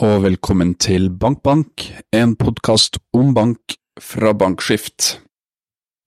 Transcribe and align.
og 0.00 0.22
velkommen 0.24 0.70
til 0.80 1.10
Bankbank, 1.12 1.82
en 2.16 2.32
podkast 2.40 2.96
om 3.12 3.34
bank 3.36 3.74
fra 4.00 4.30
Bankskift. 4.32 5.18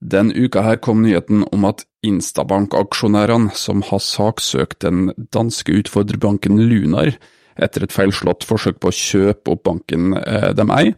Den 0.02 0.32
uka 0.34 0.64
her 0.66 0.80
kom 0.82 1.04
nyheten 1.04 1.44
om 1.54 1.68
at 1.70 1.84
Instabank-aksjonærene, 2.02 3.52
som 3.54 3.84
har 3.86 4.02
saksøkt 4.02 4.80
den 4.82 5.12
danske 5.36 5.76
utfordrerbanken 5.78 6.58
Lunar 6.58 7.12
etter 7.54 7.86
et 7.86 7.94
feilslått 7.94 8.48
forsøk 8.50 8.80
på 8.82 8.90
å 8.90 8.98
kjøpe 8.98 9.54
opp 9.54 9.62
banken 9.70 10.16
eh, 10.18 10.50
de 10.58 10.66
eier, 10.74 10.96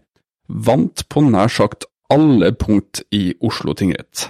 vant 0.48 1.04
på 1.12 1.26
nær 1.26 1.52
sagt 1.52 1.90
alle 2.14 2.54
punkt 2.56 3.04
i 3.12 3.34
Oslo 3.44 3.76
tingrett. 3.76 4.30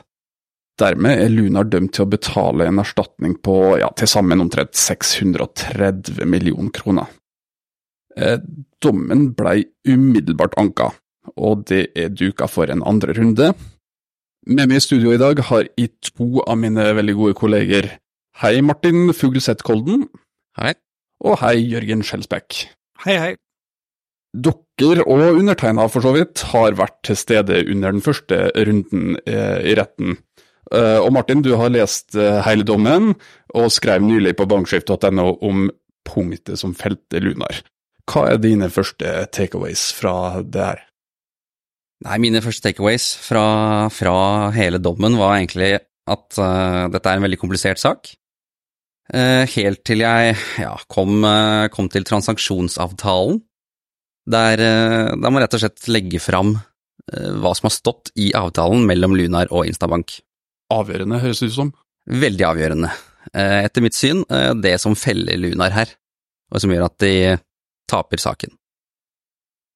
Dermed 0.81 1.21
er 1.21 1.29
Lunar 1.29 1.69
dømt 1.69 1.93
til 1.93 2.07
å 2.07 2.09
betale 2.15 2.65
en 2.65 2.81
erstatning 2.81 3.37
på 3.45 3.77
ja, 3.83 3.91
til 3.93 4.09
sammen 4.09 4.41
omtrent 4.41 4.73
630 4.73 6.25
millioner 6.25 6.73
kroner. 6.73 7.13
Eh, 8.15 8.39
dommen 8.79 9.33
blei 9.35 9.65
umiddelbart 9.87 10.55
anka, 10.59 10.93
og 11.35 11.65
det 11.67 11.89
er 11.99 12.13
duka 12.15 12.47
for 12.47 12.71
en 12.71 12.83
andre 12.87 13.15
runde. 13.17 13.51
Med 14.47 14.69
meg 14.69 14.79
i 14.79 14.85
studio 14.85 15.11
i 15.11 15.19
dag 15.19 15.41
har 15.49 15.65
jeg 15.75 15.91
to 16.13 16.39
av 16.45 16.59
mine 16.61 16.85
veldig 16.95 17.15
gode 17.17 17.35
kolleger. 17.35 17.89
Hei, 18.39 18.61
Martin 18.61 19.11
Fugleseth 19.15 19.65
Kolden. 19.67 20.07
Hei. 20.59 20.75
Og 21.25 21.39
hei, 21.41 21.57
Jørgen 21.73 22.05
Skjelsbekk. 22.05 22.61
Hei, 23.03 23.17
hei. 23.19 23.33
Dere, 24.35 25.03
og 25.07 25.39
undertegna 25.39 25.87
for 25.91 26.03
så 26.03 26.13
vidt, 26.15 26.43
har 26.53 26.75
vært 26.77 26.99
til 27.07 27.19
stede 27.19 27.63
under 27.71 27.95
den 27.95 28.03
første 28.05 28.47
runden 28.55 29.19
eh, 29.25 29.59
i 29.71 29.75
retten. 29.79 30.19
Eh, 30.71 30.99
og 30.99 31.11
Martin, 31.15 31.43
du 31.43 31.55
har 31.59 31.73
lest 31.73 32.15
hele 32.47 32.67
dommen, 32.67 33.15
og 33.55 33.71
skrev 33.75 34.03
nylig 34.03 34.35
på 34.39 34.47
bankskift.no 34.51 35.31
om 35.43 35.69
punktet 36.05 36.59
som 36.61 36.75
felte 36.77 37.23
Lunar. 37.23 37.63
Hva 38.05 38.27
er 38.29 38.41
dine 38.41 38.69
første 38.73 39.25
takeaways 39.33 39.89
fra 39.97 40.41
det 40.41 40.61
her? 40.61 40.83
Nei, 42.05 42.19
mine 42.21 42.41
første 42.43 42.67
takeaways 42.67 43.07
fra, 43.23 43.45
fra 43.93 44.17
hele 44.55 44.81
dommen 44.83 45.15
var 45.17 45.37
egentlig 45.37 45.77
at 46.05 46.37
uh, 46.37 46.85
dette 46.93 47.09
er 47.09 47.17
en 47.17 47.25
veldig 47.25 47.39
komplisert 47.41 47.81
sak. 47.81 48.11
Uh, 49.09 49.45
helt 49.55 49.83
til 49.85 50.03
jeg 50.03 50.35
ja, 50.61 50.73
kom, 50.91 51.23
uh, 51.25 51.65
kom, 51.73 51.89
til 51.93 52.05
transaksjonsavtalen, 52.05 53.41
der, 54.25 54.57
der 54.57 55.29
man 55.29 55.43
rett 55.43 55.53
og 55.53 55.61
slett 55.61 55.83
legger 55.93 56.21
fram 56.23 56.55
hva 57.05 57.51
som 57.53 57.67
har 57.67 57.73
stått 57.75 58.09
i 58.17 58.31
avtalen 58.33 58.81
mellom 58.89 59.13
Lunar 59.13 59.51
og 59.53 59.67
Instabank. 59.69 60.15
Avgjørende, 60.73 61.19
høres 61.21 61.43
det 61.43 61.51
ut 61.51 61.57
som. 61.59 61.69
Veldig 62.09 62.47
avgjørende. 62.47 62.89
Etter 63.37 63.85
mitt 63.85 63.93
syn 63.93 64.23
det 64.63 64.71
som 64.81 64.97
feller 64.97 65.37
Lunar 65.37 65.75
her, 65.75 65.93
og 66.49 66.63
som 66.63 66.73
gjør 66.73 66.87
at 66.87 66.97
de 67.05 67.13
taper 67.91 68.21
saken. 68.21 68.53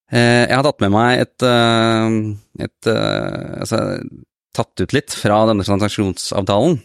Jeg 0.10 0.50
har 0.50 0.64
tatt 0.66 0.80
med 0.82 0.90
meg 0.90 1.20
et, 1.22 1.46
et 2.66 2.88
altså, 2.90 3.82
tatt 4.58 4.82
ut 4.82 4.96
litt 4.96 5.14
fra 5.14 5.44
denne 5.46 5.66
transaksjonsavtalen, 5.68 6.80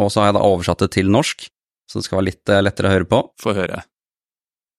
og 0.00 0.08
så 0.10 0.24
har 0.24 0.32
jeg 0.32 0.36
da 0.40 0.42
oversatt 0.48 0.82
det 0.82 0.90
til 0.96 1.12
norsk, 1.14 1.46
så 1.86 2.00
det 2.00 2.08
skal 2.08 2.18
være 2.18 2.28
litt 2.32 2.52
lettere 2.66 2.90
å 2.90 2.96
høre 2.96 3.08
på. 3.12 3.22
Få 3.38 3.54
høre. 3.54 3.84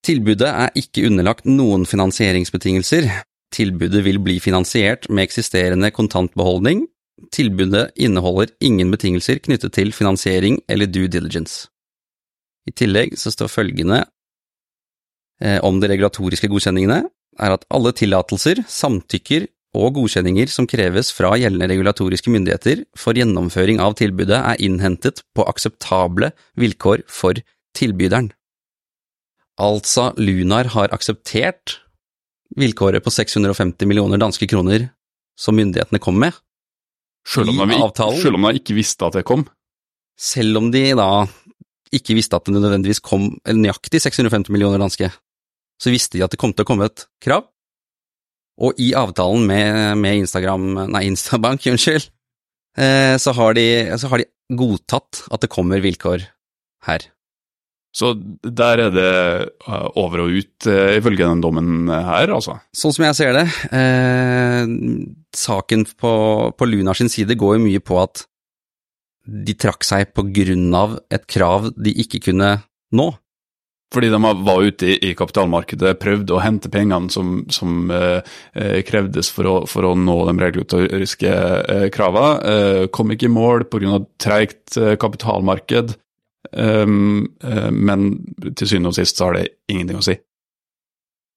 Tilbudet 0.05 0.47
er 0.47 0.75
ikke 0.79 1.07
underlagt 1.07 1.47
noen 1.49 1.83
finansieringsbetingelser. 1.87 3.09
Tilbudet 3.55 4.03
vil 4.05 4.19
bli 4.23 4.37
finansiert 4.43 5.09
med 5.09 5.27
eksisterende 5.27 5.91
kontantbeholdning. 5.91 6.85
Tilbudet 7.35 7.89
inneholder 7.99 8.53
ingen 8.63 8.91
betingelser 8.93 9.41
knyttet 9.43 9.75
til 9.75 9.91
finansiering 9.95 10.61
eller 10.71 10.87
due 10.87 11.11
diligence. 11.11 11.67
I 12.69 12.71
tillegg 12.71 13.17
så 13.19 13.33
står 13.33 13.51
følgende 13.51 14.03
eh, 14.05 14.09
om 15.63 15.77
de 15.79 15.87
regulatoriske 15.87 16.49
godkjenningene, 16.51 17.03
er 17.39 17.55
at 17.55 17.63
alle 17.71 17.93
tillatelser, 17.95 18.59
samtykker 18.67 19.45
og 19.77 19.99
godkjenninger 19.99 20.49
som 20.49 20.67
kreves 20.69 21.11
fra 21.13 21.35
gjeldende 21.37 21.69
regulatoriske 21.69 22.31
myndigheter 22.33 22.83
for 22.97 23.17
gjennomføring 23.17 23.81
av 23.83 23.95
tilbudet, 23.99 24.39
er 24.39 24.61
innhentet 24.65 25.21
på 25.37 25.45
akseptable 25.47 26.31
vilkår 26.59 27.05
for 27.07 27.39
tilbyderen. 27.77 28.31
Altså, 29.59 30.09
Lunar 30.17 30.71
har 30.73 30.93
akseptert 30.95 31.77
vilkåret 32.57 33.03
på 33.05 33.13
650 33.13 33.85
millioner 33.89 34.21
danske 34.21 34.47
kroner 34.49 34.87
som 35.39 35.57
myndighetene 35.59 36.01
kom 36.01 36.17
med. 36.19 36.33
Selv 37.27 37.51
om, 37.51 37.59
de, 37.69 37.77
selv 38.23 38.39
om 38.39 38.47
de 38.47 38.57
ikke 38.57 38.73
visste 38.77 39.05
at 39.05 39.19
det 39.19 39.25
kom? 39.27 39.43
Selv 40.19 40.57
om 40.57 40.71
de 40.73 40.81
da 40.97 41.27
ikke 41.95 42.15
visste 42.17 42.37
at 42.37 42.47
det 42.47 42.55
nødvendigvis 42.55 43.01
kom 43.03 43.31
nøyaktig 43.45 44.01
650 44.01 44.49
millioner 44.53 44.81
danske, 44.81 45.11
så 45.79 45.93
visste 45.93 46.17
de 46.17 46.25
at 46.25 46.33
det 46.33 46.39
kom 46.41 46.53
til 46.53 46.65
å 46.65 46.69
komme 46.69 46.89
et 46.89 47.05
krav. 47.23 47.47
Og 48.59 48.79
i 48.81 48.91
avtalen 48.97 49.45
med, 49.47 49.99
med 50.01 50.25
Instagram, 50.25 50.73
nei, 50.91 51.05
Instabank, 51.07 51.63
unnskyld, 51.71 52.09
eh, 52.77 53.15
så, 53.21 53.35
har 53.37 53.55
de, 53.55 53.69
så 53.99 54.11
har 54.11 54.23
de 54.23 54.29
godtatt 54.59 55.23
at 55.31 55.45
det 55.45 55.51
kommer 55.53 55.83
vilkår 55.83 56.27
her. 56.89 57.07
Så 57.95 58.11
der 58.43 58.83
er 58.83 58.91
det 58.93 59.13
eh, 59.65 59.87
over 59.97 60.25
og 60.25 60.35
ut, 60.37 60.67
uh, 60.69 60.91
ifølge 60.93 61.25
den 61.25 61.41
dommen 61.41 61.89
her, 61.89 62.29
altså? 62.35 62.59
Sånn 62.75 62.93
som 62.93 63.07
jeg 63.07 63.17
ser 63.17 63.33
det, 63.33 63.45
eh, 63.73 64.69
saken 65.35 65.87
på, 65.97 66.11
på 66.53 66.67
Luna 66.69 66.93
sin 66.97 67.09
side 67.09 67.37
går 67.39 67.57
jo 67.57 67.63
mye 67.63 67.81
på 67.81 67.97
at 68.03 68.27
de 69.29 69.55
trakk 69.57 69.85
seg 69.85 70.13
på 70.13 70.27
grunn 70.33 70.69
av 70.77 70.99
et 71.13 71.25
krav 71.29 71.71
de 71.77 71.93
ikke 72.03 72.21
kunne 72.29 72.53
nå. 72.93 73.09
Fordi 73.89 74.09
de 74.13 74.19
var 74.21 74.61
ute 74.61 74.91
i 75.01 75.15
kapitalmarkedet, 75.17 75.95
prøvde 75.97 76.35
å 76.35 76.41
hente 76.43 76.69
pengene 76.69 77.09
som, 77.09 77.39
som 77.49 77.89
eh, 77.89 78.81
krevdes 78.85 79.31
for 79.33 79.49
å, 79.49 79.55
for 79.69 79.87
å, 79.87 79.95
nå 79.97 80.17
de 80.27 80.35
regulatoriske 80.43 81.31
eh, 81.33 81.87
kravene. 81.93 82.51
Eh, 82.51 82.83
kom 82.93 83.09
ikke 83.15 83.25
i 83.25 83.33
mål 83.33 83.65
pga. 83.71 83.97
treigt 84.21 84.77
eh, 84.77 84.93
kapitalmarked. 85.01 85.97
Um, 86.49 87.27
men 87.75 88.05
til 88.57 88.69
syvende 88.69 88.93
og 88.93 88.95
sist 88.95 89.19
så 89.19 89.27
har 89.27 89.35
det 89.35 89.49
ingenting 89.69 89.99
å 89.99 90.05
si. 90.05 90.15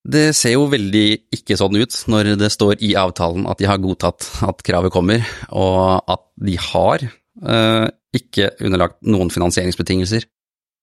Det 0.03 0.31
ser 0.35 0.55
jo 0.55 0.69
veldig 0.71 1.07
ikke 1.35 1.57
sånn 1.59 1.77
ut 1.79 1.97
når 2.11 2.33
det 2.41 2.49
står 2.55 2.81
i 2.83 2.93
avtalen 2.99 3.45
at 3.51 3.61
de 3.61 3.69
har 3.71 3.83
godtatt 3.83 4.29
at 4.47 4.63
kravet 4.67 4.95
kommer, 4.95 5.27
og 5.51 6.07
at 6.11 6.25
de 6.43 6.57
har 6.59 7.05
uh, 7.07 7.87
ikke 8.15 8.53
underlagt 8.63 8.99
noen 9.07 9.31
finansieringsbetingelser. 9.35 10.27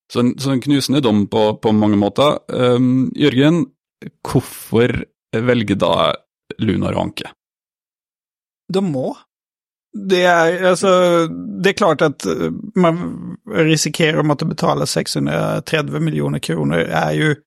Så 0.10 0.24
en, 0.24 0.34
så 0.42 0.52
en 0.52 0.62
knusende 0.62 1.02
dom 1.06 1.28
på, 1.30 1.44
på 1.62 1.74
mange 1.76 1.98
måter. 2.02 2.40
Um, 2.50 3.10
Jørgen, 3.18 3.66
hvorfor 4.26 4.96
velger 5.36 5.78
da 5.78 6.14
Lunar 6.58 6.98
å 6.98 7.04
anke? 7.06 7.30
De 8.74 8.82
må. 8.86 9.12
Det 9.90 10.22
er, 10.30 10.56
altså, 10.70 10.92
det 11.30 11.72
er 11.72 11.78
klart 11.78 12.02
at 12.06 12.26
man 12.78 13.00
risikerer 13.50 14.22
å 14.22 14.26
måtte 14.26 14.46
betale 14.50 14.86
630 14.90 16.02
millioner 16.06 16.42
kroner, 16.46 16.86
er 16.86 17.14
jo 17.18 17.38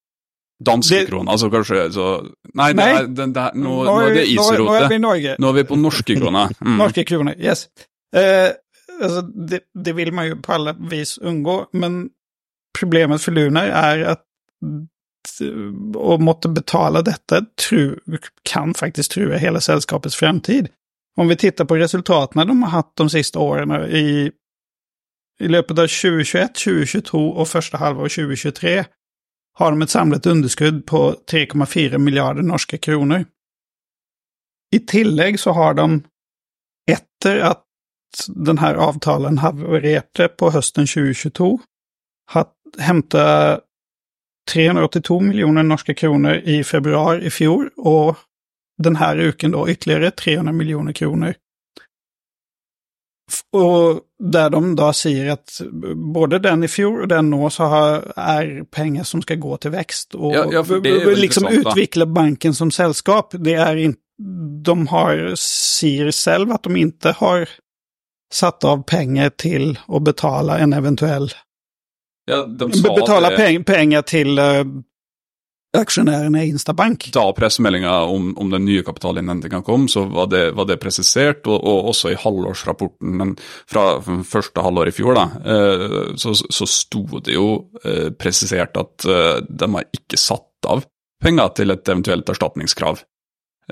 Danske 0.63 0.95
det, 0.95 1.07
kroner, 1.09 1.33
altså 1.33 1.49
kanskje 1.51 1.85
så 1.91 2.09
Nei, 2.55 2.69
nei 2.77 2.85
det 2.87 2.99
er, 2.99 3.07
det, 3.11 3.27
det 3.35 3.47
nå, 3.59 3.77
nå, 3.87 3.95
er 4.05 4.13
det 4.15 4.27
isrote. 4.31 4.59
Nå, 4.63 4.75
er 4.77 4.89
vi 4.91 4.99
i 4.99 5.03
Norge. 5.03 5.37
Nå 5.43 5.49
er 5.49 5.57
vi 5.57 5.65
på 5.67 5.79
norske 5.81 6.19
kroner. 6.19 6.53
Mm. 6.63 6.77
norske 6.79 7.05
kroner, 7.09 7.39
yes. 7.41 7.65
Eh, 8.15 8.51
altså, 9.01 9.23
det, 9.51 9.65
det, 9.75 9.95
vil 9.97 10.13
man 10.15 10.29
jo 10.29 10.37
på 10.45 10.53
alle 10.55 10.77
vis 10.91 11.17
unngå, 11.19 11.57
men 11.81 12.05
problemet 12.79 13.23
for 13.23 13.37
Lunar 13.37 13.71
er 13.71 14.05
at 14.17 14.27
å 15.97 16.17
måtte 16.19 16.51
betale 16.53 17.03
dette 17.07 17.45
tru, 17.61 17.97
kan 18.49 18.75
faktisk 18.75 19.15
trua 19.15 19.41
hele 19.41 19.61
selskapets 19.63 20.17
fremtid. 20.19 20.69
Om 21.17 21.29
vi 21.29 21.37
tittar 21.37 21.69
på 21.69 21.77
resultatene 21.77 22.47
de 22.49 22.57
har 22.63 22.73
hatt 22.73 22.93
de 22.97 23.09
siste 23.13 23.39
årene 23.39 23.85
i, 23.89 24.31
i 25.41 25.51
løpet 25.51 25.79
av 25.79 25.91
2021, 25.93 26.53
2022 26.57 27.23
og 27.23 27.49
første 27.49 27.81
halvåret 27.81 28.17
2023, 28.17 28.77
har 29.59 29.73
de 29.73 29.85
et 29.85 29.93
samlet 29.93 30.27
underskudd 30.27 30.81
på 30.89 31.03
3,4 31.31 32.01
miljarder 32.01 32.47
norske 32.47 32.79
kroner. 32.81 33.27
I 34.73 34.81
tillegg 34.89 35.37
så 35.41 35.53
har 35.53 35.77
de, 35.77 36.01
etter 36.89 37.43
at 37.51 37.67
denne 38.33 38.73
avtalen 38.81 39.43
havererte 39.45 40.31
på 40.41 40.51
høsten 40.55 40.89
2022, 40.89 41.51
hentet 42.81 43.65
382 44.51 45.21
millioner 45.21 45.63
norske 45.63 45.95
kroner 45.95 46.43
i 46.49 46.63
februar 46.65 47.23
i 47.23 47.31
fjor, 47.31 47.71
og 47.79 48.17
denne 48.83 49.13
uken 49.29 49.55
da 49.55 49.67
ytterligere 49.71 50.11
300 50.11 50.57
millioner 50.57 50.93
kroner. 50.93 51.37
Og 53.57 54.03
der 54.33 54.51
de 54.53 54.61
da 54.77 54.91
sier 54.97 55.31
at 55.37 55.55
både 56.15 56.41
den 56.43 56.67
i 56.67 56.71
fjor 56.71 57.05
og 57.05 57.11
den 57.13 57.31
nå 57.33 57.49
så 57.55 57.69
har, 57.73 58.07
er 58.19 58.51
penger 58.71 59.07
som 59.09 59.23
skal 59.25 59.41
gå 59.41 59.57
til 59.63 59.73
vekst, 59.73 60.17
og 60.19 60.35
ja, 60.35 60.45
ja, 60.59 60.63
liksom 61.17 61.49
utvikle 61.49 62.07
banken 62.07 62.55
som 62.55 62.71
selskap. 62.75 63.37
Det 63.39 63.57
er 63.57 63.81
in, 63.81 63.97
de 64.19 64.77
har, 64.93 65.23
sier 65.41 66.13
selv 66.17 66.53
at 66.59 66.69
de 66.69 66.85
ikke 66.85 67.15
har 67.23 67.47
satt 68.33 68.65
av 68.65 68.85
penger 68.89 69.33
til 69.41 69.75
å 69.89 70.01
betale 70.01 70.59
en 70.65 70.73
eventuell 70.77 71.31
ja, 72.31 72.45
Betale 72.47 73.33
peng, 73.37 73.65
penger 73.67 74.05
til 74.07 74.39
uh, 74.39 74.63
aksjonærene 75.77 76.45
i 76.45 76.51
Instabank. 76.53 77.09
Da 77.15 77.25
pressemeldinga 77.37 77.93
om, 78.13 78.33
om, 78.39 78.51
den 78.53 78.67
nye 78.69 78.85
kapitalinnhentinga 78.85 79.63
kom, 79.67 79.89
så 79.89 80.05
var 80.13 80.29
det, 80.33 80.43
var 80.57 80.69
det 80.69 80.79
presisert, 80.83 81.47
og, 81.49 81.59
og, 81.59 81.91
også 81.95 82.13
i 82.13 82.19
halvårsrapporten 82.21 83.17
men 83.19 83.35
fra 83.41 83.87
første 84.29 84.65
halvår 84.65 84.93
i 84.93 84.97
fjor, 84.97 85.17
da, 85.19 85.27
uh, 85.47 86.13
så, 86.21 86.35
så 86.37 86.69
sto 86.69 87.07
det 87.19 87.39
jo 87.39 87.47
uh, 87.85 88.11
presisert 88.19 88.77
at 88.79 89.09
eh, 89.09 89.39
de 89.49 89.69
har 89.73 89.89
ikke 89.97 90.21
satt 90.21 90.69
av 90.69 90.85
penger 91.23 91.57
til 91.57 91.73
et 91.75 91.89
eventuelt 91.89 92.29
erstatningskrav. 92.29 93.03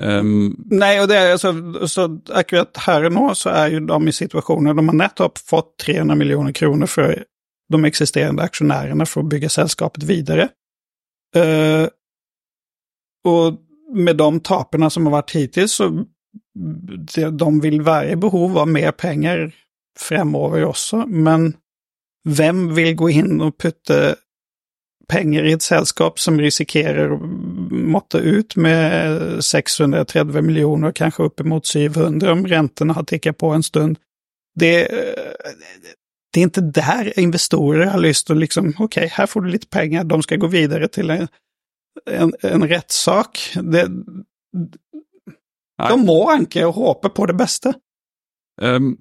Um, 0.01 0.53
Nei, 0.71 0.95
og 1.01 1.09
det 1.11 1.17
er 1.19 1.33
altså, 1.35 1.51
så 1.91 2.07
akkurat 2.33 2.79
her 2.87 3.09
og 3.09 3.13
nå 3.13 3.25
så 3.37 3.51
er 3.53 3.73
jo 3.75 3.81
de 3.85 3.97
i 4.07 4.15
situasjoner 4.15 4.77
de 4.77 4.85
har 4.87 4.97
nettopp 4.97 5.41
fått 5.43 5.73
300 5.83 6.17
millioner 6.17 6.55
kroner 6.55 6.89
for 6.89 7.11
de 7.71 7.81
eksisterende 7.87 8.45
aksjonærene 8.45 9.07
for 9.09 9.23
å 9.23 9.31
bygge 9.31 9.51
selskapet 9.51 10.05
videre. 10.09 10.49
Uh, 11.35 11.87
og 13.27 13.61
med 13.91 14.17
de 14.19 14.29
tapene 14.45 14.89
som 14.91 15.07
har 15.07 15.19
vært 15.19 15.35
hittil, 15.35 15.69
så 15.69 15.89
de 16.53 17.49
vil 17.63 17.81
være 17.85 18.13
i 18.13 18.19
behov 18.19 18.57
av 18.61 18.71
mer 18.71 18.91
penger 18.95 19.49
fremover 19.99 20.65
også, 20.67 21.05
men 21.07 21.51
hvem 22.27 22.67
vil 22.75 22.95
gå 22.99 23.09
inn 23.17 23.41
og 23.41 23.57
putte 23.59 24.01
penger 25.11 25.47
i 25.47 25.55
et 25.57 25.65
selskap 25.65 26.19
som 26.21 26.39
risikerer 26.39 27.11
å 27.11 27.17
måtte 27.91 28.21
ut 28.21 28.55
med 28.55 29.41
630 29.43 30.45
millioner, 30.45 30.95
kanskje 30.95 31.27
oppimot 31.27 31.67
700 31.67 32.31
om 32.31 32.45
rentene 32.47 32.95
har 32.95 33.07
tikket 33.09 33.39
på 33.41 33.51
en 33.55 33.65
stund? 33.65 33.99
Det, 34.59 34.87
det 36.31 36.41
er 36.41 36.49
ikke 36.49 36.63
der 36.75 37.11
investorer 37.19 37.91
har 37.91 38.01
lyst 38.01 38.27
til 38.27 38.37
å 38.37 38.41
liksom, 38.41 38.73
ok, 38.79 39.01
her 39.17 39.27
får 39.27 39.43
du 39.43 39.49
litt 39.51 39.69
penger, 39.73 40.07
de 40.07 40.19
skal 40.23 40.39
gå 40.39 40.49
videre 40.53 40.87
til 40.91 41.11
en, 41.11 41.27
en, 42.07 42.31
en 42.47 42.67
rettssak. 42.71 43.41
Det, 43.59 43.85
de 44.55 45.97
må 45.99 46.17
anke 46.31 46.63
og 46.67 46.77
håpe 46.77 47.11
på 47.15 47.27
det 47.31 47.37
beste. 47.39 47.75
Um, 48.61 48.93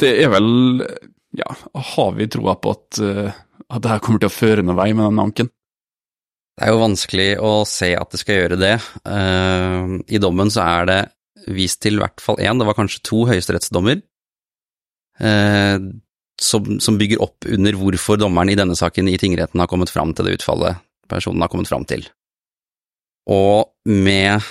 det 0.00 0.12
er 0.24 0.32
vel 0.32 0.82
Ja, 1.36 1.52
har 1.92 2.14
vi 2.16 2.28
troa 2.32 2.56
på 2.60 2.72
at, 2.72 3.00
uh, 3.00 3.32
at 3.68 3.82
det 3.84 3.90
her 3.92 4.00
kommer 4.04 4.22
til 4.22 4.30
å 4.30 4.36
føre 4.36 4.64
noen 4.64 4.78
vei 4.78 4.90
med 4.96 5.08
den 5.08 5.22
anken? 5.22 5.50
Det 6.56 6.64
er 6.64 6.72
jo 6.72 6.80
vanskelig 6.80 7.30
å 7.44 7.52
se 7.68 7.90
at 7.96 8.12
det 8.12 8.20
skal 8.22 8.38
gjøre 8.40 8.56
det. 8.60 8.76
Uh, 9.04 10.00
I 10.08 10.20
dommen 10.22 10.52
så 10.52 10.64
er 10.64 10.88
det 10.88 11.00
vist 11.52 11.82
til 11.84 11.98
i 11.98 12.02
hvert 12.02 12.22
fall 12.24 12.40
én, 12.42 12.56
det 12.58 12.66
var 12.66 12.76
kanskje 12.78 13.04
to 13.06 13.26
høyesterettsdommer, 13.28 14.00
uh, 15.20 15.76
som, 16.42 16.80
som, 16.80 16.98
bygger 16.98 17.22
opp 17.24 17.46
under 17.48 17.76
hvorfor 17.78 18.18
dommeren 18.20 18.52
i 18.52 18.58
denne 18.58 18.76
saken 18.76 19.08
i 19.08 19.16
tingretten 19.20 19.60
har 19.62 19.70
kommet 19.70 19.92
fram 19.92 20.12
til 20.14 20.28
det 20.28 20.38
utfallet 20.40 20.82
personen 21.08 21.42
har 21.42 21.50
kommet 21.52 21.70
fram 21.70 21.86
til. 21.88 22.04
Og 23.30 23.72
med 23.88 24.44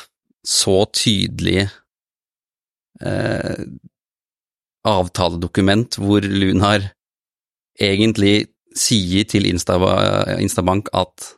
så 0.45 0.85
tydelig 0.93 1.65
eh, 3.01 3.63
avtaledokument 4.85 5.97
hvor 6.01 6.25
Lunar 6.25 6.91
egentlig 7.81 8.47
sier 8.75 9.27
til 9.27 9.47
Instabank 9.47 10.91
at 10.93 11.31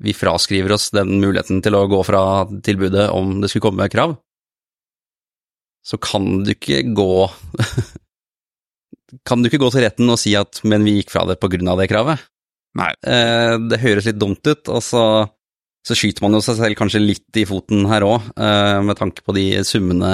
vi 0.00 0.16
fraskriver 0.16 0.72
oss 0.76 0.88
den 0.96 1.18
muligheten 1.20 1.60
til 1.64 1.76
å 1.76 1.86
gå 1.90 2.00
fra 2.08 2.22
tilbudet 2.64 3.10
om 3.12 3.36
det 3.40 3.50
skulle 3.52 3.68
komme 3.68 3.88
krav, 3.92 4.16
så 5.84 6.00
kan 6.00 6.42
du 6.44 6.54
ikke 6.54 6.82
gå 6.96 7.12
Kan 9.26 9.42
du 9.42 9.50
ikke 9.50 9.62
gå 9.62 9.70
til 9.74 9.84
retten 9.84 10.10
og 10.12 10.18
si 10.20 10.34
at 10.38 10.60
'men 10.64 10.84
vi 10.86 11.00
gikk 11.00 11.10
fra 11.10 11.24
det 11.26 11.38
av 11.42 11.78
det 11.78 11.90
kravet'? 11.90 12.20
Nei. 12.78 12.90
Eh, 13.02 13.56
det 13.70 13.82
høres 13.82 14.06
litt 14.06 14.20
dumt 14.20 14.46
ut, 14.46 14.70
og 14.70 14.82
så, 14.84 15.04
så, 15.86 15.96
skyter 15.98 16.22
man 16.22 16.36
jo 16.36 16.42
seg 16.44 16.60
selv 16.60 16.78
kanskje 16.78 17.02
litt 17.02 17.40
i 17.40 17.46
foten 17.48 17.86
her 17.90 18.06
òg, 18.06 18.30
eh, 18.38 18.78
med 18.86 18.98
tanke 19.00 19.24
på 19.26 19.34
de 19.34 19.64
summene 19.66 20.12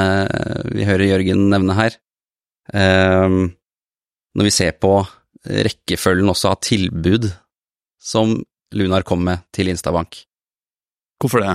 vi 0.72 0.86
hører 0.88 1.10
Jørgen 1.10 1.48
nevne 1.52 1.76
her. 1.76 1.98
Eh, 2.72 3.28
når 4.36 4.48
vi 4.48 4.54
ser 4.54 4.76
på 4.80 4.98
rekkefølgen 5.46 6.32
også 6.32 6.50
av 6.50 6.62
tilbud 6.64 7.28
som 8.02 8.34
Lunar 8.74 9.04
kom 9.06 9.22
med 9.24 9.44
til 9.54 9.68
Instabank. 9.70 10.24
Hvorfor 11.22 11.40
det? 11.40 11.52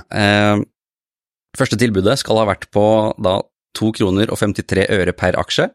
Første 1.57 1.77
tilbudet 1.77 2.15
skal 2.21 2.39
ha 2.39 2.45
vært 2.47 2.69
på 2.71 2.85
da 3.21 3.35
2 3.77 3.91
kroner 3.97 4.31
og 4.31 4.39
53 4.39 4.87
øre 4.95 5.13
per 5.13 5.35
aksje 5.39 5.67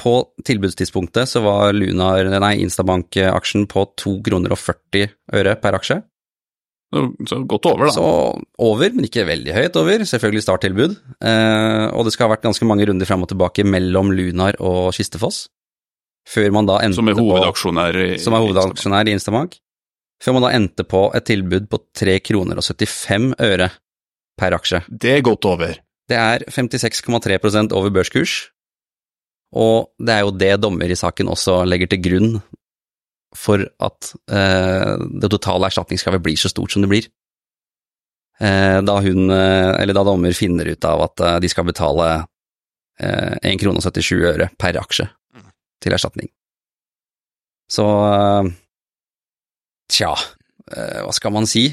på 0.00 0.14
tilbudstidspunktet 0.46 1.30
så 1.30 1.42
var 1.44 1.74
Lunar, 1.76 2.26
nei, 2.42 2.56
Instabank-aksjen 2.64 3.68
på 3.70 3.86
2 4.00 4.18
kroner 4.26 4.54
og 4.54 4.60
40 4.60 5.14
øre 5.38 5.54
per 5.62 5.78
aksje. 5.78 6.00
Så 7.26 7.40
godt 7.50 7.66
over, 7.66 7.88
da. 7.88 7.94
Så 7.96 8.04
over, 8.62 8.92
men 8.94 9.08
ikke 9.08 9.26
veldig 9.26 9.54
høyt 9.56 9.78
over. 9.80 10.04
Selvfølgelig 10.06 10.44
starttilbud. 10.44 10.96
Eh, 11.26 11.86
og 11.90 12.06
det 12.06 12.14
skal 12.14 12.28
ha 12.28 12.34
vært 12.36 12.46
ganske 12.46 12.68
mange 12.68 12.86
runder 12.86 13.08
fram 13.08 13.24
og 13.26 13.30
tilbake 13.32 13.66
mellom 13.66 14.12
Lunar 14.14 14.58
og 14.62 14.92
Kistefoss. 14.94 15.48
Før 16.30 16.54
man 16.54 16.68
da 16.68 16.78
endte 16.84 17.00
som 17.00 17.10
er 17.10 17.18
hovedaksjonær 17.18 17.98
i, 18.00 18.10
som 18.22 18.36
er 18.36 18.44
hovedaksjonær 18.44 19.10
i 19.10 19.16
Instabank. 19.16 19.58
Før 20.22 20.38
man 20.38 20.46
da 20.46 20.52
endte 20.56 20.86
på 20.88 21.08
et 21.16 21.26
tilbud 21.28 21.66
på 21.72 21.82
3 21.98 22.20
kroner 22.24 22.60
og 22.60 22.64
75 22.64 23.34
øre 23.42 23.68
per 24.40 24.56
aksje. 24.56 24.84
Det 24.88 25.18
er 25.18 25.26
godt 25.26 25.50
over. 25.50 25.74
Det 26.08 26.16
er 26.20 26.44
56,3% 26.52 27.74
over 27.76 27.92
børskurs, 27.92 28.38
og 29.54 29.92
det 30.02 30.14
er 30.14 30.24
jo 30.24 30.34
det 30.34 30.54
dommer 30.62 30.90
i 30.90 30.98
saken 30.98 31.30
også 31.30 31.62
legger 31.68 31.90
til 31.92 32.02
grunn 32.02 32.30
for 33.34 33.62
at 33.82 34.12
eh, 34.30 34.94
det 35.22 35.30
totale 35.32 35.68
erstatningskravet 35.68 36.22
blir 36.22 36.38
så 36.38 36.50
stort 36.50 36.74
som 36.74 36.84
det 36.84 36.90
blir. 36.90 37.08
Eh, 38.42 38.78
da 38.82 38.94
hun, 39.02 39.30
eh, 39.30 39.72
eller 39.82 39.94
da 39.94 40.04
dommer 40.06 40.34
finner 40.34 40.70
ut 40.70 40.86
av 40.86 41.02
at 41.06 41.22
eh, 41.22 41.36
de 41.42 41.50
skal 41.50 41.66
betale 41.66 42.08
eh, 42.98 43.34
1 43.42 43.60
krone 43.62 43.82
og 43.82 43.86
77 43.86 44.14
øre 44.30 44.48
per 44.58 44.78
aksje 44.80 45.08
til 45.82 45.94
erstatning. 45.94 46.30
Så 47.70 47.84
eh, 47.84 48.50
tja, 49.90 50.14
eh, 50.70 51.02
hva 51.02 51.14
skal 51.14 51.34
man 51.34 51.50
si? 51.50 51.68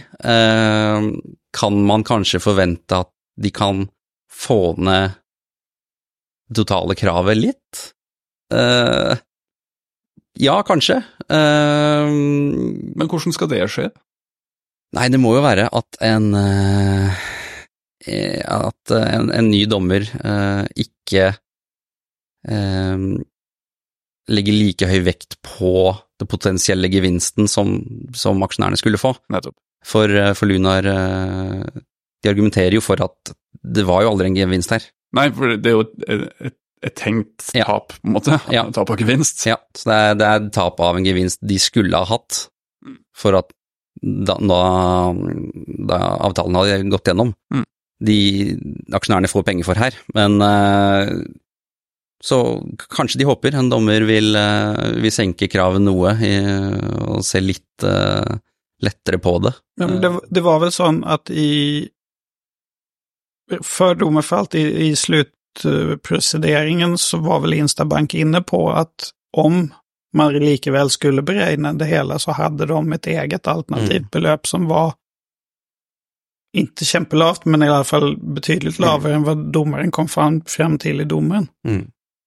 kan 1.51 1.81
man 1.83 2.06
kanskje 2.07 2.39
forvente 2.39 2.95
at 3.04 3.10
de 3.42 3.50
kan 3.51 3.81
få 4.31 4.78
ned 4.80 5.18
totale 6.56 6.95
kravet 7.00 7.39
litt? 7.39 7.81
Uh, 8.51 9.15
ja, 10.39 10.59
kanskje. 10.68 11.01
Uh, 11.31 12.07
Men 12.12 13.07
hvordan 13.07 13.36
skal 13.36 13.51
det 13.51 13.65
skje? 13.71 13.89
Nei, 14.95 15.07
det 15.12 15.21
må 15.24 15.36
jo 15.38 15.44
være 15.45 15.69
at 15.71 16.00
en 16.03 16.33
uh, 16.35 17.28
At 18.02 18.92
en, 18.97 19.30
en, 19.31 19.47
ny 19.52 19.64
dommer 19.69 20.04
ikke 20.73 21.28
legger 24.31 24.56
like 24.57 24.87
høy 24.90 25.04
vekt 25.06 25.35
på 25.45 25.92
den 26.18 26.30
potensielle 26.31 26.90
gevinsten 26.90 27.45
som, 27.45 27.75
som 28.18 28.42
aksjonærene 28.42 28.80
skulle 28.81 28.97
få. 28.97 29.11
Nettopp. 29.30 29.54
For, 29.85 30.09
for 30.33 30.49
Lunar 30.49 30.81
De 30.81 32.31
argumenterer 32.31 32.73
jo 32.80 32.81
for 32.81 33.06
at 33.06 33.35
det 33.61 33.85
var 33.85 34.02
jo 34.02 34.16
aldri 34.16 34.31
en 34.31 34.40
gevinst 34.42 34.73
her. 34.73 34.90
Nei, 35.18 35.27
for 35.35 35.56
det 35.57 35.71
er 35.71 35.75
jo 35.75 35.85
et, 35.85 35.95
et, 36.47 36.57
et 36.87 36.95
tenkt 36.97 37.49
tap, 37.51 37.95
på 37.97 38.07
en 38.07 38.15
måte. 38.15 38.37
Ja. 38.53 38.65
Tap 38.75 38.94
av 38.94 39.01
gevinst. 39.01 39.44
Ja, 39.47 39.59
så 39.77 39.91
det 39.91 39.97
er, 39.97 40.15
det 40.21 40.30
er 40.30 40.47
tap 40.56 40.80
av 40.83 40.99
en 40.99 41.07
gevinst 41.07 41.41
de 41.45 41.59
skulle 41.61 41.97
ha 41.97 42.07
hatt 42.09 42.45
mm. 42.85 43.01
for 43.18 43.37
at 43.41 43.51
da, 44.01 44.37
da, 44.39 44.61
da 45.91 45.99
avtalen 46.25 46.57
hadde 46.57 46.80
gått 46.94 47.11
gjennom. 47.11 47.35
Mm. 47.53 47.68
De 48.01 48.18
aksjonærene 48.97 49.30
får 49.30 49.45
penger 49.45 49.68
for 49.68 49.77
her, 49.77 49.97
men 50.18 50.39
uh, 50.41 51.11
så 52.25 52.39
kanskje 52.89 53.21
de 53.21 53.27
håper 53.30 53.57
en 53.57 53.69
dommer 53.69 54.07
vil, 54.09 54.33
uh, 54.33 54.95
vil 55.03 55.13
senke 55.13 55.49
kravet 55.51 55.83
noe 55.85 56.15
i, 56.25 56.33
og 57.11 57.21
se 57.25 57.44
litt 57.44 57.85
uh, 57.85 58.39
lettere 58.81 59.21
på 59.21 59.35
det. 59.45 59.53
Men 59.81 59.99
det, 60.01 60.11
det, 60.33 60.41
var 60.45 60.63
vel 60.63 60.73
sånn 60.73 61.03
at 61.06 61.30
i 61.30 61.85
før 63.65 63.95
dommen 63.99 64.23
falt 64.23 64.55
i, 64.55 64.63
i 64.87 64.95
slutprocederingen 64.95 66.97
så 66.97 67.19
var 67.23 67.43
vel 67.45 67.59
Instabank 67.59 68.15
inne 68.17 68.41
på 68.41 68.65
at 68.73 69.11
om 69.37 69.69
man 70.13 70.33
likevel 70.33 70.89
skulle 70.91 71.23
beregne 71.23 71.71
det 71.79 71.87
hele, 71.87 72.19
så 72.19 72.35
hadde 72.35 72.67
de 72.67 72.79
et 72.93 73.07
eget 73.07 73.47
alternativt 73.47 74.09
mm. 74.09 74.11
beløp 74.11 74.47
som 74.47 74.67
var 74.67 74.93
ikke 76.57 76.85
kjempelavt, 76.85 77.45
men 77.47 77.63
i 77.63 77.69
alle 77.71 77.87
fall 77.87 78.17
betydelig 78.19 78.75
mm. 78.75 78.81
lavere 78.83 79.15
enn 79.15 79.27
hva 79.27 79.37
dommeren 79.55 79.93
kom 79.95 80.09
frem, 80.11 80.41
frem 80.47 80.75
til 80.83 80.99
i 80.99 81.07
dommen. 81.07 81.47
Mm. 81.67 81.85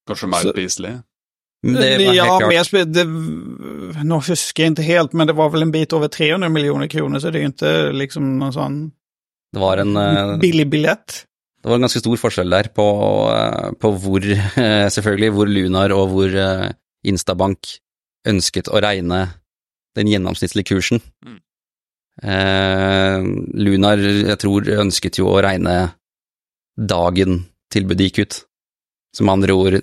Kanskje 0.09 0.31
mer 0.33 0.49
spiselig? 0.49 0.95
ja, 1.65 2.27
mer, 2.45 2.85
det, 2.85 3.05
nå 4.05 4.19
husker 4.21 4.67
jeg 4.67 4.75
ikke 4.75 4.85
helt, 4.85 5.15
men 5.17 5.29
det 5.29 5.37
var 5.37 5.53
vel 5.53 5.65
en 5.65 5.73
bit 5.73 5.95
over 5.97 6.11
300 6.13 6.53
millioner 6.53 6.91
kroner, 6.93 7.21
så 7.21 7.33
det 7.33 7.41
er 7.41 7.47
jo 7.47 7.53
ikke 7.55 7.77
liksom 8.01 8.35
noe 8.41 8.53
sånn 8.53 8.79
det 9.55 9.63
var 9.63 9.81
en 9.83 9.95
uh, 9.97 10.35
Billig 10.43 10.67
billett? 10.73 11.23
Det 11.63 11.71
var 11.71 11.79
en 11.79 11.87
ganske 11.87 12.03
stor 12.03 12.19
forskjell 12.21 12.53
der 12.53 12.69
på, 12.75 12.85
uh, 13.31 13.71
på 13.81 13.93
hvor, 14.03 14.27
selvfølgelig, 14.97 15.33
hvor 15.37 15.51
Lunar 15.51 15.95
og 15.97 16.11
hvor 16.13 16.37
Instabank 17.05 17.77
ønsket 18.29 18.71
å 18.73 18.83
regne 18.83 19.27
den 19.95 20.11
gjennomsnittlige 20.11 20.75
kursen. 20.75 21.03
Mm. 21.25 21.41
Eh, 22.23 23.27
Lunar, 23.59 23.99
jeg 23.99 24.39
tror, 24.43 24.71
ønsket 24.85 25.19
jo 25.19 25.31
å 25.33 25.43
regne 25.43 25.77
dagen 26.75 27.45
tilbudet 27.75 28.11
gikk 28.11 28.23
ut. 28.25 28.41
Som 29.15 29.29
med 29.29 29.39
andre 29.39 29.57
ord, 29.59 29.79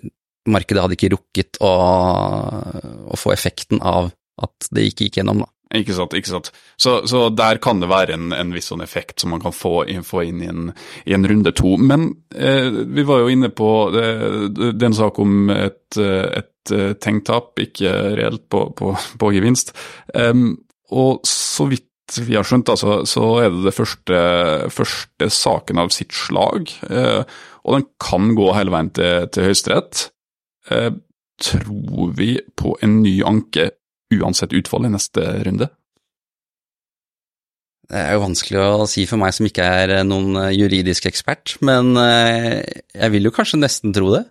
markedet 0.52 0.84
hadde 0.84 0.98
ikke 0.98 1.14
rukket 1.16 1.62
å, 1.64 1.72
å 3.12 3.20
få 3.20 3.34
effekten 3.36 3.82
av 3.84 4.12
at 4.42 4.72
det 4.74 4.90
ikke 4.90 5.08
gikk 5.08 5.22
gjennom, 5.22 5.46
da. 5.46 5.52
Ikke 5.78 5.96
sant, 5.96 6.16
ikke 6.18 6.32
sant. 6.32 6.50
Så, 6.76 6.98
så 7.08 7.30
der 7.32 7.60
kan 7.64 7.80
det 7.80 7.90
være 7.92 8.18
en, 8.18 8.32
en, 8.36 8.54
viss 8.56 8.68
sånn 8.72 8.84
effekt 8.84 9.24
som 9.24 9.32
man 9.32 9.44
kan 9.44 9.56
få, 9.56 9.86
få 10.04 10.26
inn 10.28 10.42
i 10.44 10.50
en, 10.52 10.72
i 11.08 11.16
en, 11.16 11.28
runde 11.28 11.54
to. 11.56 11.78
Men 11.80 12.10
eh, 12.36 12.68
vi 12.68 13.06
var 13.08 13.24
jo 13.24 13.30
inne 13.32 13.52
på 13.56 13.70
det, 13.96 14.08
det 14.58 14.74
er 14.74 14.90
en 14.90 14.98
sak 14.98 15.22
om 15.24 15.54
et, 15.54 16.00
et 16.02 16.74
tenkt 17.02 17.32
ikke 17.62 17.94
reelt 18.20 18.44
på, 18.52 18.68
på, 18.78 18.92
på 19.22 19.32
gevinst. 19.34 19.72
Um, 20.14 20.60
og 20.92 21.24
så 21.28 21.66
vidt 21.72 21.88
vi 22.20 22.36
har 22.36 22.44
skjønt, 22.44 22.70
altså, 22.74 23.02
så 23.08 23.24
er 23.40 23.54
det 23.54 23.64
det 23.70 23.76
første, 23.76 24.18
første 24.74 25.30
saken 25.32 25.80
av 25.80 25.94
sitt 25.96 26.12
slag. 26.16 26.72
Eh, 26.90 27.22
og 27.64 27.78
den 27.78 27.86
kan 28.02 28.34
gå 28.36 28.50
hele 28.58 28.74
veien 28.74 28.92
til, 28.96 29.30
til 29.32 29.48
Høyesterett. 29.48 30.10
Eh, 30.72 30.90
tror 31.42 32.12
vi 32.18 32.34
på 32.60 32.76
en 32.84 33.00
ny 33.06 33.14
anke 33.28 33.72
uansett 34.20 34.56
utfall 34.58 34.88
i 34.88 34.94
neste 34.94 35.24
runde? 35.46 35.70
Det 37.92 38.00
er 38.00 38.16
jo 38.16 38.24
vanskelig 38.24 38.60
å 38.62 38.86
si 38.88 39.04
for 39.10 39.20
meg 39.20 39.34
som 39.36 39.48
ikke 39.50 39.66
er 39.68 39.92
eh, 39.98 40.06
noen 40.08 40.38
eh, 40.40 40.54
juridisk 40.56 41.10
ekspert, 41.10 41.58
men 41.66 41.92
eh, 42.00 42.62
jeg 42.96 43.14
vil 43.18 43.28
jo 43.28 43.34
kanskje 43.36 43.60
nesten 43.60 43.92
tro 43.96 44.14
det. 44.14 44.24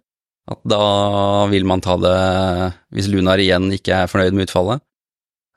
At 0.50 0.62
da 0.66 0.84
vil 1.50 1.66
man 1.68 1.82
ta 1.84 1.98
det 2.00 2.14
hvis 2.96 3.10
Lunar 3.12 3.38
igjen 3.38 3.68
ikke 3.76 4.00
er 4.00 4.08
fornøyd 4.10 4.34
med 4.34 4.48
utfallet. 4.48 4.82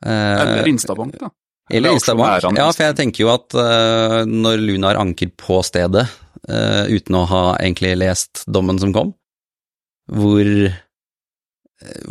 Eller 0.03 0.67
Instabank, 0.69 1.15
da. 1.17 1.31
Eller 1.71 1.95
Instabank. 1.95 2.43
Ja, 2.59 2.67
for 2.75 2.83
jeg 2.83 2.97
tenker 2.99 3.23
jo 3.23 3.31
at 3.31 3.55
når 4.27 4.61
Lunar 4.61 4.99
anker 5.01 5.31
på 5.39 5.61
stedet, 5.65 6.03
uten 6.43 7.17
å 7.17 7.23
ha 7.31 7.41
egentlig 7.55 7.95
lest 8.03 8.43
dommen 8.45 8.77
som 8.83 8.93
kom, 8.93 9.15
hvor, 10.11 10.51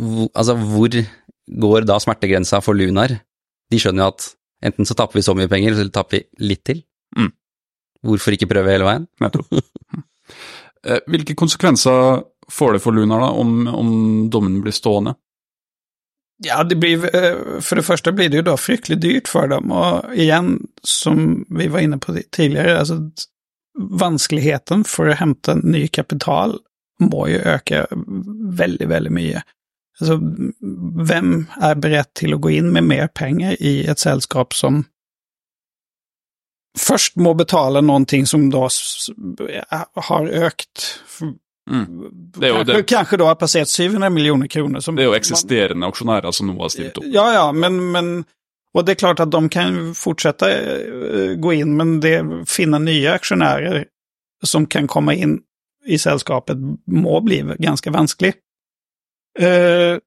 hvor 0.01 0.27
Altså, 0.33 0.57
hvor 0.73 0.97
går 1.47 1.87
da 1.89 1.99
smertegrensa 2.01 2.61
for 2.63 2.77
Lunar? 2.77 3.15
De 3.71 3.79
skjønner 3.81 4.05
jo 4.05 4.13
at 4.13 4.27
enten 4.63 4.87
så 4.87 4.95
tapper 4.97 5.19
vi 5.19 5.25
så 5.25 5.35
mye 5.37 5.51
penger, 5.51 5.73
eller 5.73 5.89
så 5.89 5.95
tapper 5.99 6.19
vi 6.19 6.49
litt 6.51 6.63
til. 6.67 6.83
Mm. 7.17 7.31
Hvorfor 8.03 8.35
ikke 8.35 8.49
prøve 8.51 8.73
hele 8.73 8.87
veien? 8.89 9.07
Nettopp. 9.23 9.51
Eh, 10.83 10.99
hvilke 11.07 11.31
konsekvenser 11.39 12.17
får 12.51 12.73
det 12.75 12.79
for 12.83 12.91
Lunar 12.91 13.21
da, 13.23 13.29
om, 13.39 13.69
om 13.71 13.91
dommen 14.27 14.57
blir 14.59 14.75
stående? 14.75 15.13
Ja, 16.43 16.63
det 16.67 16.75
blir, 16.75 17.05
eh, 17.15 17.61
for 17.63 17.79
det 17.79 17.85
første 17.87 18.11
blir 18.11 18.27
det 18.27 18.41
jo 18.41 18.47
da 18.49 18.57
fryktelig 18.59 18.97
dyrt 18.99 19.31
for 19.31 19.47
dem, 19.47 19.71
og 19.71 20.11
igjen, 20.11 20.57
som 20.83 21.45
vi 21.47 21.69
var 21.71 21.85
inne 21.85 22.01
på 22.03 22.17
tidligere, 22.35 22.81
altså 22.81 22.99
vanskeligheten 23.79 24.83
for 24.83 25.09
å 25.09 25.17
hente 25.17 25.55
ny 25.63 25.85
kapital 25.87 26.57
må 27.01 27.27
jo 27.31 27.39
øke 27.53 27.85
veldig, 27.93 28.89
veldig 28.91 29.13
mye. 29.13 29.43
Altså, 30.01 30.17
hvem 31.07 31.33
er 31.61 31.77
beredt 31.77 32.15
til 32.17 32.33
å 32.33 32.41
gå 32.41 32.55
inn 32.57 32.71
med 32.73 32.87
mer 32.89 33.11
penger 33.13 33.59
i 33.61 33.83
et 33.89 34.01
selskap 34.01 34.55
som 34.57 34.83
først 36.79 37.19
må 37.21 37.35
betale 37.37 37.83
noe 37.85 38.25
som 38.25 38.47
da 38.49 38.65
har 40.09 40.29
økt 40.47 40.85
mm. 41.69 41.83
det 42.39 42.49
jo, 42.49 42.63
det, 42.65 42.79
Kanskje 42.89 43.19
da 43.21 43.29
har 43.29 43.37
passert 43.37 43.69
700 43.69 44.09
millioner 44.09 44.49
kroner. 44.49 44.81
det 44.81 45.05
er 45.05 45.11
jo 45.11 45.17
eksisterende 45.17 45.83
man, 45.83 45.93
aksjonærer 45.93 46.33
som 46.33 46.49
nå 46.49 46.57
har 46.57 46.73
stilt 46.73 46.97
opp. 46.97 47.05
Ja, 47.13 47.27
ja, 47.35 47.45
men, 47.53 47.77
men 47.93 48.15
Og 48.73 48.85
det 48.85 48.95
er 48.95 49.01
klart 49.03 49.21
at 49.21 49.29
de 49.31 49.41
kan 49.53 49.93
fortsette 49.93 50.49
eh, 50.49 51.33
gå 51.37 51.53
inn, 51.53 51.75
men 51.77 51.99
det 52.01 52.17
finne 52.49 52.81
nye 52.81 53.13
aksjonærer 53.13 53.83
som 54.43 54.65
kan 54.65 54.89
komme 54.89 55.13
inn 55.13 55.37
i 55.85 55.99
selskapet, 55.99 56.57
må 56.87 57.19
bli 57.21 57.43
ganske 57.59 57.91
vanskelig. 57.93 58.33
Uh, 59.39 59.97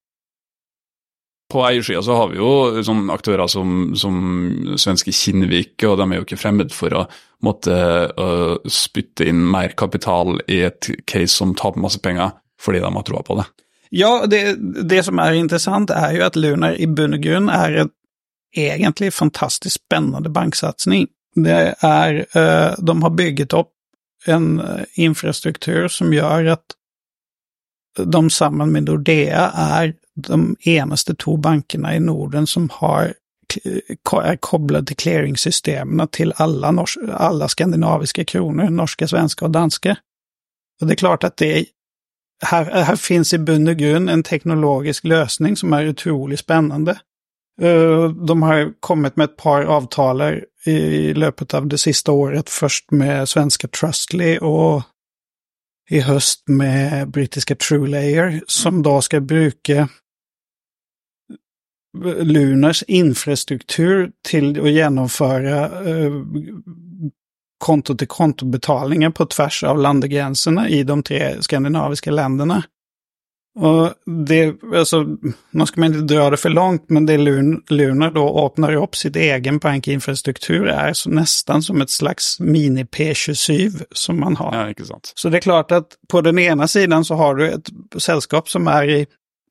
på 1.53 1.63
eiersida 1.63 2.03
så 2.03 2.17
har 2.19 2.31
vi 2.33 2.41
jo 2.41 2.83
sånn 2.85 3.07
aktører 3.15 3.47
som, 3.51 3.93
som, 3.99 4.17
svenske 4.79 5.15
Kinnvik, 5.15 5.79
og 5.87 6.01
de 6.01 6.07
er 6.09 6.19
jo 6.19 6.27
ikke 6.27 6.41
fremmed 6.41 6.75
for 6.75 6.95
å 6.95 7.05
måtte 7.47 7.77
uh, 8.19 8.57
spytte 8.67 9.29
inn 9.31 9.45
mer 9.53 9.77
kapital 9.79 10.41
i 10.51 10.65
et 10.67 10.91
case 11.07 11.37
som 11.37 11.55
taper 11.59 11.83
masse 11.83 12.03
penger, 12.03 12.35
fordi 12.61 12.83
de 12.83 12.91
har 12.97 13.07
troa 13.07 13.23
på 13.27 13.39
det. 13.39 13.47
Ja, 13.95 14.11
det, 14.27 14.41
det, 14.91 15.05
som 15.07 15.23
er 15.23 15.39
interessant, 15.39 15.93
er 15.95 16.17
jo 16.17 16.27
at 16.27 16.39
Lunar 16.39 16.75
i 16.75 16.89
bunn 16.91 17.15
og 17.15 17.23
grunn 17.23 17.47
er 17.53 17.85
en 17.85 17.93
egentlig 18.57 19.13
fantastisk 19.15 19.79
spennende 19.79 20.33
banksatsing. 20.33 21.07
Det 21.37 21.61
er 21.85 22.23
uh, 22.35 22.75
De 22.75 22.99
har 23.05 23.15
bygget 23.15 23.55
opp 23.55 23.71
en 24.27 24.59
infrastruktur 24.99 25.87
som 25.93 26.11
gjør 26.11 26.57
at 26.57 26.75
de 27.97 28.31
sammen 28.31 28.73
med 28.73 28.89
Nordea 28.89 29.51
er 29.53 29.93
de 30.17 30.57
eneste 30.65 31.15
to 31.15 31.37
bankene 31.37 31.97
i 31.97 32.03
Norden 32.03 32.47
som 32.47 32.69
har 32.81 33.15
er 33.57 34.37
koblet 34.43 34.89
til 34.89 34.97
clearingsystemene 34.97 36.07
til 36.13 36.33
alle, 36.43 36.73
alle 37.15 37.49
skandinaviske 37.49 38.25
kroner, 38.25 38.71
norske, 38.71 39.07
svenske 39.09 39.45
og 39.45 39.55
danske. 39.55 39.95
Og 40.81 40.89
det 40.89 40.97
er 40.97 41.01
klart 41.01 41.25
at 41.25 41.39
det 41.39 41.67
her, 42.51 42.85
her 42.85 42.97
finnes 42.97 43.33
i 43.33 43.39
bunn 43.39 43.69
og 43.69 43.79
grunn 43.79 44.09
en 44.09 44.25
teknologisk 44.27 45.05
løsning 45.05 45.57
som 45.57 45.73
er 45.73 45.93
utrolig 45.93 46.39
spennende. 46.39 46.99
Eh, 47.61 48.11
de 48.11 48.43
har 48.43 48.73
kommet 48.81 49.17
med 49.17 49.31
et 49.31 49.37
par 49.39 49.65
avtaler 49.65 50.43
i 50.67 51.13
løpet 51.13 51.55
av 51.55 51.69
det 51.69 51.81
siste 51.81 52.13
året, 52.13 52.51
først 52.51 52.93
med 52.93 53.29
svenske 53.31 53.69
Trustly 53.69 54.37
og 54.43 54.83
i 55.91 56.03
høst 56.03 56.49
med 56.51 57.13
britiske 57.15 57.55
TrueLayer, 57.55 58.41
som 58.51 58.83
da 58.83 58.99
skal 59.05 59.23
bruke 59.27 59.87
Lunars 61.97 62.83
infrastruktur 62.83 64.11
til 64.27 64.51
å 64.61 64.69
gjennomføre 64.69 65.61
uh, 65.87 66.19
konto-til-konto-betalinger 67.65 69.15
på 69.17 69.29
tvers 69.33 69.63
av 69.65 69.81
landegrensene 69.81 70.67
i 70.69 70.83
de 70.85 70.97
tre 71.07 71.21
skandinaviske 71.45 72.13
landene. 72.13 72.61
Og 73.57 73.95
det, 74.29 74.55
altså, 74.75 74.99
nå 75.51 75.67
skal 75.67 75.81
man 75.81 75.95
ikke 75.95 76.09
dra 76.11 76.27
det 76.33 76.39
for 76.43 76.53
langt, 76.53 76.91
men 76.93 77.07
det 77.09 77.17
Lunar 77.17 78.11
da 78.13 78.21
åpner 78.21 78.77
opp 78.77 78.99
sitt 79.01 79.17
egen 79.17 79.61
bankinfrastruktur, 79.65 80.69
er 80.69 80.93
så 80.93 81.09
nesten 81.09 81.65
som 81.65 81.81
et 81.81 81.93
slags 81.93 82.35
mini-P27 82.41 83.87
som 83.97 84.21
man 84.21 84.37
har. 84.37 84.53
Ja, 84.53 84.67
ikke 84.75 84.85
sant. 84.91 85.15
Så 85.17 85.33
det 85.33 85.41
er 85.41 85.47
klart 85.49 85.73
at 85.73 85.97
på 86.09 86.21
den 86.21 86.39
ene 86.43 86.69
siden 86.69 87.05
så 87.05 87.17
har 87.17 87.41
du 87.41 87.47
et 87.47 87.73
selskap 87.97 88.53
som 88.53 88.69
er 88.69 88.93
i 88.93 89.01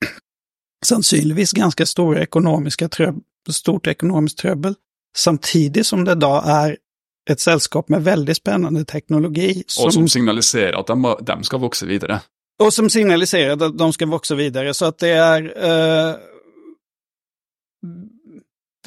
sannsynligvis 0.92 1.56
ganske 1.58 1.90
store 1.90 2.28
økonomiske 2.30 2.92
trøb, 2.94 3.18
stort 3.50 3.90
økonomisk 3.90 4.44
trøbbel, 4.46 4.78
samtidig 5.18 5.86
som 5.86 6.06
det 6.06 6.20
da 6.22 6.36
er 6.62 6.78
et 7.26 7.42
selskap 7.42 7.90
med 7.90 8.06
veldig 8.06 8.38
spennende 8.38 8.86
teknologi. 8.86 9.64
Som, 9.66 9.88
og 9.88 9.94
som 9.98 10.08
signaliserer 10.08 10.78
at 10.78 10.94
de, 10.94 11.18
de 11.26 11.42
skal 11.50 11.66
vokse 11.66 11.90
videre. 11.90 12.22
Og 12.64 12.72
som 12.72 12.88
signaliserer 12.92 13.58
at 13.58 13.76
de 13.76 13.88
skal 13.96 14.12
vokse 14.12 14.36
videre, 14.40 14.72
så 14.76 14.92
at 14.94 15.00
det 15.04 15.12
er 15.12 15.48
uh, 15.60 16.14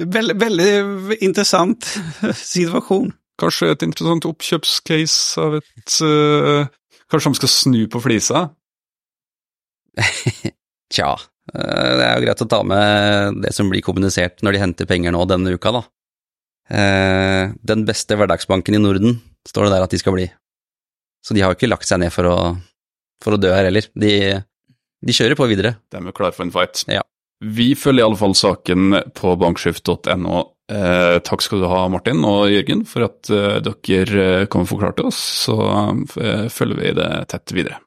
veldig, 0.01 0.37
veldig 0.41 1.19
interessant 1.25 1.85
situasjon. 2.55 3.13
Kanskje 3.39 3.73
et 3.75 3.85
interessant 3.87 4.27
oppkjøpscase 4.27 5.43
av 5.45 5.59
et 5.61 5.99
uh, 6.03 6.65
Kanskje 7.09 7.31
de 7.33 7.39
skal 7.39 7.49
snu 7.49 7.83
på 7.89 8.01
flisa? 8.05 8.41
Tja, 10.93 11.13
uh, 11.17 11.93
det 11.97 12.05
er 12.05 12.11
jo 12.17 12.25
greit 12.25 12.43
å 12.45 12.49
ta 12.53 12.59
med 12.69 13.39
det 13.45 13.53
som 13.57 13.71
blir 13.73 13.85
kommunisert 13.85 14.45
når 14.45 14.57
de 14.57 14.65
henter 14.65 14.89
penger 14.89 15.15
nå 15.17 15.23
denne 15.29 15.55
uka, 15.57 15.73
da. 15.77 15.85
Den 16.69 17.87
beste 17.89 18.13
hverdagsbanken 18.21 18.77
i 18.77 18.81
Norden, 18.83 19.15
står 19.49 19.65
det 19.65 19.71
der 19.73 19.85
at 19.87 19.95
de 19.95 20.01
skal 20.03 20.13
bli. 20.13 20.27
Så 21.25 21.33
de 21.33 21.41
har 21.41 21.55
jo 21.55 21.57
ikke 21.57 21.71
lagt 21.71 21.89
seg 21.89 22.03
ned 22.03 22.13
for 22.13 22.29
å 22.29 22.37
for 23.25 23.37
å 23.37 23.41
dø 23.41 23.53
her 23.55 23.69
heller. 23.69 23.89
De, 23.99 24.13
de 25.05 25.17
kjører 25.17 25.39
på 25.39 25.49
videre. 25.51 25.77
De 25.93 26.01
er 26.03 26.17
klare 26.17 26.37
for 26.37 26.47
en 26.47 26.55
fight. 26.55 26.85
Ja. 26.91 27.05
Vi 27.39 27.73
følger 27.79 28.03
i 28.03 28.07
alle 28.09 28.19
fall 28.19 28.35
saken 28.35 28.97
på 29.15 29.35
bankskift.no. 29.39 30.39
Eh, 30.69 31.17
takk 31.25 31.45
skal 31.45 31.63
du 31.63 31.69
ha, 31.71 31.85
Martin 31.89 32.25
og 32.29 32.51
Jørgen, 32.53 32.83
for 32.89 33.07
at 33.07 33.31
eh, 33.33 33.61
dere 33.65 34.49
kom 34.53 34.67
og 34.67 34.73
forklarte 34.73 35.07
oss. 35.09 35.21
Så 35.47 35.57
eh, 36.21 36.49
følger 36.53 36.83
vi 36.83 36.97
det 36.99 37.11
tett 37.33 37.55
videre. 37.57 37.79